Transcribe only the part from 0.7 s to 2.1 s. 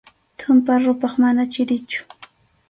ruphaq mana chirichu.